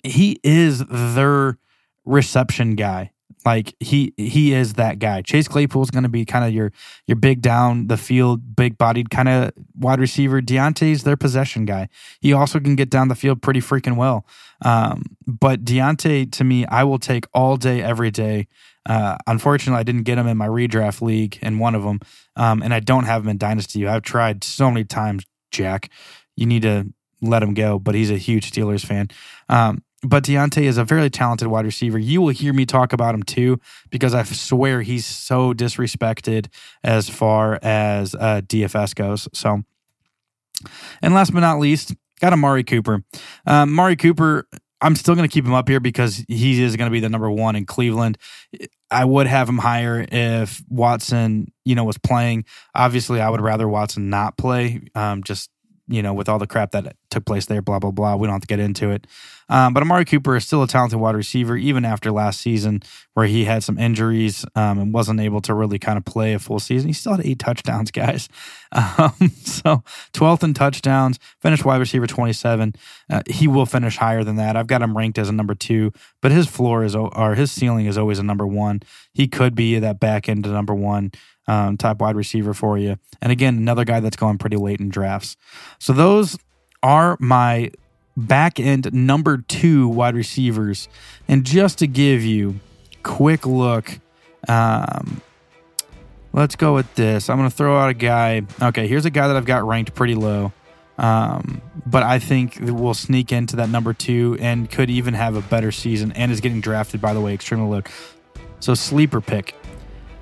he 0.04 0.40
is 0.44 0.86
their 0.86 1.58
reception 2.06 2.76
guy. 2.76 3.10
Like 3.48 3.76
he 3.80 4.14
he 4.18 4.54
is 4.54 4.74
that 4.74 5.00
guy. 5.00 5.22
Chase 5.22 5.48
Claypool 5.48 5.82
is 5.82 5.90
going 5.90 6.04
to 6.04 6.10
be 6.10 6.26
kind 6.26 6.44
of 6.44 6.54
your 6.54 6.74
your 7.06 7.16
big 7.16 7.42
down 7.42 7.88
the 7.88 7.96
field, 7.96 8.58
big 8.58 8.78
bodied 8.78 9.10
kind 9.10 9.30
of 9.30 9.54
wide 9.74 10.02
receiver. 10.02 10.42
Diontae's 10.42 11.04
their 11.04 11.16
possession 11.16 11.64
guy. 11.64 11.88
He 12.20 12.34
also 12.34 12.60
can 12.60 12.76
get 12.76 12.90
down 12.90 13.08
the 13.08 13.16
field 13.16 13.42
pretty 13.42 13.62
freaking 13.62 13.96
well. 13.96 14.26
Um, 14.66 15.04
but 15.26 15.64
Diontae, 15.64 16.30
to 16.30 16.44
me, 16.44 16.66
I 16.66 16.84
will 16.84 17.00
take 17.00 17.26
all 17.34 17.56
day, 17.56 17.82
every 17.82 18.12
day. 18.12 18.50
Uh, 18.86 19.16
unfortunately, 19.28 19.80
I 19.80 19.84
didn't 19.84 20.04
get 20.04 20.18
him 20.18 20.28
in 20.28 20.36
my 20.36 20.48
redraft 20.48 21.02
league 21.02 21.40
in 21.42 21.58
one 21.58 21.74
of 21.74 21.84
them, 21.84 22.02
um, 22.36 22.62
and 22.62 22.74
I 22.74 22.82
don't 22.82 23.06
have 23.06 23.24
him 23.24 23.30
in 23.30 23.38
Dynasty. 23.38 23.88
I've 23.88 24.02
tried 24.02 24.44
so 24.44 24.70
many 24.70 24.84
times, 24.84 25.24
Jack. 25.52 25.90
You 26.36 26.48
need 26.48 26.64
to 26.64 26.92
let 27.22 27.44
him 27.44 27.54
go, 27.54 27.80
but 27.80 27.96
he's 27.96 28.12
a 28.12 28.18
huge 28.18 28.52
Steelers 28.52 28.86
fan. 28.86 29.08
Um, 29.48 29.84
but 30.04 30.24
Diontae 30.24 30.64
is 30.64 30.78
a 30.78 30.84
very 30.84 31.10
talented 31.10 31.48
wide 31.48 31.66
receiver. 31.66 31.98
You 31.98 32.22
will 32.22 32.30
hear 32.30 32.54
me 32.54 32.66
talk 32.66 32.94
about 32.94 33.16
him 33.16 33.24
too, 33.24 33.60
because 33.90 34.14
I 34.14 34.24
swear 34.24 34.82
he's 34.82 35.06
so 35.06 35.54
disrespected 35.54 36.48
as 36.84 37.10
far 37.10 37.60
as 37.62 38.14
uh, 38.14 38.42
DFS 38.46 38.94
goes. 38.94 39.28
So, 39.34 39.64
and 41.02 41.14
last 41.14 41.34
but 41.34 41.40
not 41.40 41.60
least, 41.60 41.96
got 42.22 42.34
Amari 42.34 42.64
Cooper. 42.64 43.04
Um, 43.46 43.70
Amari 43.70 43.96
Cooper, 43.96 44.48
I'm 44.82 44.96
still 44.96 45.16
going 45.16 45.28
to 45.28 45.34
keep 45.34 45.46
him 45.46 45.54
up 45.54 45.68
here 45.68 45.80
because 45.80 46.24
he 46.28 46.62
is 46.62 46.76
going 46.76 46.90
to 46.90 46.94
be 46.94 47.00
the 47.00 47.10
number 47.10 47.32
one 47.32 47.56
in 47.56 47.66
Cleveland. 47.66 48.20
I 48.92 49.04
would 49.04 49.26
have 49.26 49.50
him 49.50 49.58
higher 49.58 50.06
if 50.12 50.64
Watson, 50.70 51.52
you 51.66 51.74
know, 51.74 51.84
was 51.84 51.98
playing. 51.98 52.46
Obviously, 52.76 53.20
I 53.20 53.30
would 53.30 53.42
rather 53.42 53.68
Watson 53.68 54.10
not 54.10 54.38
play. 54.38 54.82
Um, 54.94 55.24
just 55.24 55.50
you 55.88 56.02
know, 56.02 56.14
with 56.14 56.28
all 56.28 56.40
the 56.40 56.48
crap 56.48 56.72
that 56.72 56.96
took 57.10 57.26
place 57.26 57.46
there, 57.46 57.62
blah, 57.62 57.80
blah, 57.80 57.92
blah. 57.92 58.16
We 58.16 58.28
don't 58.28 58.34
have 58.34 58.42
to 58.42 58.48
get 58.48 58.60
into 58.60 58.92
it. 58.92 59.08
Um, 59.50 59.74
but 59.74 59.82
Amari 59.82 60.06
Cooper 60.06 60.36
is 60.36 60.46
still 60.46 60.64
a 60.64 60.68
talented 60.68 61.00
wide 61.00 61.16
receiver, 61.16 61.56
even 61.56 61.86
after 61.86 62.12
last 62.12 62.42
season 62.42 62.82
where 63.14 63.26
he 63.26 63.46
had 63.46 63.64
some 63.64 63.78
injuries 63.78 64.46
um, 64.56 64.80
and 64.80 64.94
wasn't 64.94 65.20
able 65.20 65.42
to 65.42 65.54
really 65.54 65.80
kind 65.80 65.98
of 65.98 66.06
play 66.06 66.34
a 66.34 66.40
full 66.40 66.60
season. 66.60 66.90
He 66.90 66.94
still 66.94 67.14
had 67.14 67.26
eight 67.26 67.40
touchdowns, 67.40 67.92
guys. 67.92 68.30
Um, 68.72 69.32
so 69.44 69.84
12th 70.14 70.44
in 70.44 70.54
touchdowns, 70.54 71.20
finished 71.42 71.66
wide 71.66 71.80
receiver 71.80 72.08
27. 72.08 72.74
Uh, 73.10 73.22
he 73.28 73.48
will 73.48 73.66
finish 73.66 73.98
higher 73.98 74.24
than 74.24 74.36
that. 74.36 74.56
I've 74.58 74.68
got 74.68 74.82
him 74.82 74.98
ranked 74.98 75.18
as 75.18 75.30
a 75.30 75.34
number 75.34 75.56
two, 75.56 75.92
but 76.22 76.32
his 76.32 76.48
floor 76.48 76.84
is, 76.84 76.96
or 76.96 77.36
his 77.36 77.52
ceiling 77.52 77.86
is 77.86 77.98
always 77.98 78.20
a 78.20 78.24
number 78.24 78.46
one. 78.46 78.82
He 79.14 79.28
could 79.28 79.56
be 79.56 79.80
that 79.80 80.00
back 80.00 80.28
end 80.28 80.44
to 80.44 80.50
number 80.50 80.76
one 80.76 81.12
um, 81.48 81.78
type 81.78 82.00
wide 82.00 82.16
receiver 82.16 82.54
for 82.54 82.78
you. 82.78 82.98
And 83.22 83.32
again, 83.32 83.56
another 83.58 83.86
guy 83.86 84.00
that's 84.00 84.18
going 84.18 84.38
pretty 84.38 84.58
late 84.58 84.80
in 84.80 84.90
drafts. 84.90 85.38
So 85.80 85.94
those 85.94 86.38
are 86.84 87.18
my 87.20 87.72
back 88.18 88.60
end 88.60 88.92
number 88.92 89.38
two 89.38 89.88
wide 89.88 90.16
receivers. 90.16 90.90
And 91.28 91.46
just 91.46 91.78
to 91.80 91.88
give 91.88 92.24
you 92.24 92.60
quick 93.04 93.46
look, 93.46 94.00
um, 94.50 95.22
let's 96.34 96.56
go 96.56 96.74
with 96.74 96.94
this. 96.96 97.30
I'm 97.30 97.38
going 97.38 97.50
to 97.50 97.56
throw 97.56 97.78
out 97.78 97.90
a 97.90 97.94
guy. 97.94 98.42
Okay, 98.62 98.88
here's 98.88 99.06
a 99.06 99.12
guy 99.12 99.28
that 99.28 99.38
I've 99.38 99.46
got 99.46 99.66
ranked 99.66 99.94
pretty 99.94 100.16
low. 100.16 100.52
Um, 100.98 101.62
but 101.86 102.02
I 102.02 102.18
think 102.18 102.58
will 102.60 102.96
sneak 102.96 103.32
into 103.32 103.58
that 103.58 103.70
number 103.70 103.94
two 103.94 104.36
and 104.40 104.70
could 104.70 104.90
even 104.90 105.14
have 105.14 105.36
a 105.36 105.42
better 105.42 105.72
season 105.72 106.12
and 106.14 106.32
is 106.32 106.42
getting 106.42 106.60
drafted, 106.60 107.00
by 107.00 107.14
the 107.14 107.22
way, 107.22 107.36
extremely 107.36 107.70
low. 107.70 107.84
So, 108.60 108.74
sleeper 108.74 109.22
pick 109.22 109.54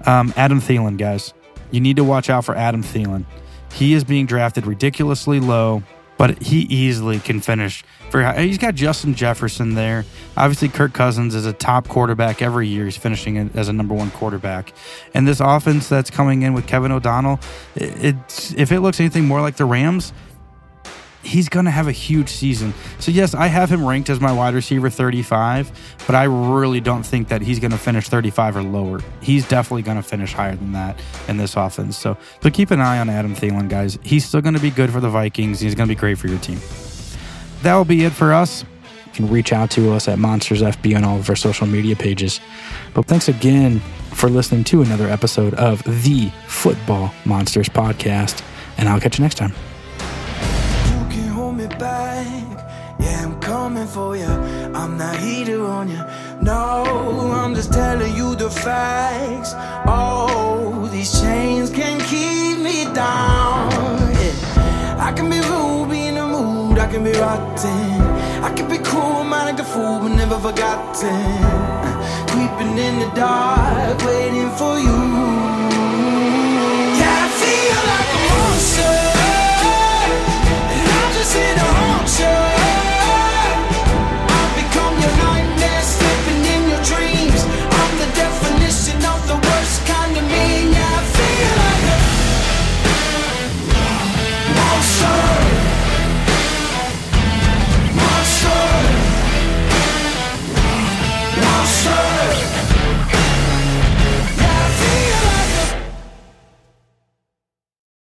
um, 0.06 0.34
Adam 0.36 0.60
Thielen, 0.60 0.98
guys. 0.98 1.34
You 1.72 1.80
need 1.80 1.96
to 1.96 2.04
watch 2.04 2.30
out 2.30 2.44
for 2.44 2.56
Adam 2.56 2.84
Thielen. 2.84 3.26
He 3.72 3.94
is 3.94 4.04
being 4.04 4.26
drafted 4.26 4.68
ridiculously 4.68 5.40
low 5.40 5.82
but 6.18 6.42
he 6.42 6.62
easily 6.62 7.20
can 7.20 7.42
finish 7.42 7.84
high. 8.24 8.44
He's 8.44 8.58
got 8.58 8.76
Justin 8.76 9.14
Jefferson 9.14 9.76
there. 9.76 10.06
Obviously, 10.38 10.70
Kirk 10.70 10.94
Cousins 10.94 11.36
is 11.36 11.46
a 11.46 11.54
top 11.54 11.88
quarterback 11.88 12.42
every 12.42 12.68
year. 12.68 12.86
He's 12.86 12.98
finishing 12.98 13.38
as 13.54 13.68
a 13.68 13.74
number 13.74 13.94
one 13.94 14.12
quarterback. 14.12 14.74
And 15.14 15.28
this 15.28 15.40
offense 15.40 15.90
that's 15.90 16.10
coming 16.10 16.44
in 16.44 16.54
with 16.54 16.68
Kevin 16.68 16.92
O'Connell, 16.92 17.40
it's 17.76 18.54
if 18.54 18.72
it 18.72 18.80
looks 18.80 19.00
anything 19.00 19.26
more 19.26 19.42
like 19.42 19.58
the 19.58 19.66
Rams, 19.66 20.14
he's 21.26 21.50
going 21.50 21.66
to 21.66 21.72
have 21.72 21.88
a 21.88 21.92
huge 21.92 22.30
season. 22.30 22.74
So, 23.00 23.12
yes, 23.12 23.34
I 23.34 23.48
have 23.48 23.70
him 23.70 23.86
ranked 23.86 24.10
as 24.10 24.20
my 24.20 24.32
wide 24.32 24.54
receiver 24.54 24.90
35, 24.90 25.72
but 26.06 26.16
I 26.16 26.24
really 26.24 26.80
don't 26.80 27.04
think 27.04 27.28
that 27.30 27.42
he's 27.42 27.60
going 27.60 27.72
to 27.72 27.78
finish 27.78 28.08
35 28.08 28.58
or 28.58 28.64
lower. 28.64 29.02
He's 29.22 29.48
definitely 29.48 29.82
going 29.82 29.98
to 29.98 30.04
finish 30.04 30.34
higher 30.34 30.56
than 30.56 30.72
that 30.74 31.00
in 31.28 31.38
this 31.38 31.56
offense. 31.56 31.98
So, 31.98 32.18
but 32.42 32.54
keep 32.54 32.72
an 32.72 32.80
eye 32.80 33.00
on 33.00 33.10
Adam 33.10 33.36
Thielen, 33.36 33.70
guys. 33.70 33.98
He's 34.04 34.26
still 34.26 34.42
going 34.42 34.56
to 34.56 34.62
be 34.62 34.70
good 34.70 34.92
for 34.92 35.00
the 35.00 35.10
Vikings. 35.10 35.60
He's 35.60 35.76
going 35.76 35.88
to 35.90 35.96
be 35.96 36.00
great 36.00 36.18
for 36.18 36.28
your 36.28 36.40
team. 36.40 36.60
That 37.64 37.76
will 37.76 37.86
be 37.86 38.06
it 38.06 38.12
for 38.12 38.32
us. 38.32 38.64
You 39.08 39.12
can 39.14 39.30
reach 39.30 39.54
out 39.54 39.72
to 39.72 39.94
us 39.94 40.08
at 40.08 40.20
Monsters 40.20 40.62
FB 40.62 40.98
on 40.98 41.04
all 41.04 41.18
of 41.18 41.30
our 41.30 41.36
social 41.36 41.66
media 41.66 41.96
pages. 41.96 42.40
But 42.94 43.06
thanks 43.06 43.28
again 43.28 43.80
for 44.12 44.30
listening 44.30 44.64
to 44.66 44.82
another 44.82 45.10
episode 45.10 45.54
of 45.56 45.82
the 45.84 46.30
Football 46.48 47.14
Monsters 47.26 47.70
podcast, 47.70 48.44
and 48.78 48.88
I'll 48.88 49.00
catch 49.00 49.18
you 49.18 49.24
next 49.24 49.36
time 49.36 49.54
No, 56.46 57.32
I'm 57.34 57.56
just 57.56 57.74
telling 57.74 58.16
you 58.16 58.36
the 58.36 58.52
facts. 58.52 59.56
Oh, 59.88 60.88
these 60.92 61.20
chains 61.20 61.72
can 61.72 62.00
keep 62.02 62.60
me 62.60 62.84
down. 62.94 63.72
Yeah. 64.14 65.00
I 65.00 65.12
can 65.12 65.28
be 65.28 65.40
rude, 65.40 65.90
be 65.90 66.06
in 66.06 66.14
the 66.14 66.28
mood. 66.28 66.78
I 66.78 66.86
can 66.86 67.04
be 67.04 67.14
rotten. 67.14 68.00
I 68.44 68.54
can 68.56 68.70
be 68.70 68.78
cool, 68.78 69.24
man, 69.24 69.46
like 69.48 69.58
the 69.58 69.64
fool, 69.64 69.98
but 70.02 70.10
never 70.10 70.38
forgotten. 70.38 71.26
Creeping 72.30 72.78
in 72.78 73.00
the 73.00 73.10
dark, 73.16 73.98
waiting 74.06 74.52
for 74.52 74.78
you 74.78 75.45